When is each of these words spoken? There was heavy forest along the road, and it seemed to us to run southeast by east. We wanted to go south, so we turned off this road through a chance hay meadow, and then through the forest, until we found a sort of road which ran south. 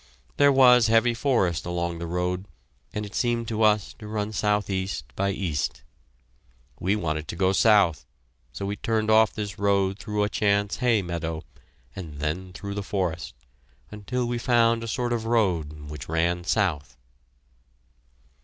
There 0.37 0.51
was 0.51 0.87
heavy 0.87 1.13
forest 1.13 1.63
along 1.63 1.99
the 1.99 2.07
road, 2.07 2.47
and 2.91 3.05
it 3.05 3.13
seemed 3.13 3.47
to 3.49 3.61
us 3.61 3.93
to 3.99 4.07
run 4.07 4.33
southeast 4.33 5.15
by 5.15 5.29
east. 5.29 5.83
We 6.79 6.95
wanted 6.95 7.27
to 7.27 7.35
go 7.35 7.51
south, 7.53 8.07
so 8.51 8.65
we 8.65 8.77
turned 8.77 9.11
off 9.11 9.31
this 9.31 9.59
road 9.59 9.99
through 9.99 10.23
a 10.23 10.27
chance 10.27 10.77
hay 10.77 11.03
meadow, 11.03 11.43
and 11.95 12.17
then 12.19 12.51
through 12.51 12.73
the 12.73 12.81
forest, 12.81 13.35
until 13.91 14.25
we 14.25 14.39
found 14.39 14.83
a 14.83 14.87
sort 14.87 15.13
of 15.13 15.25
road 15.25 15.91
which 15.91 16.09
ran 16.09 16.45
south. 16.45 16.97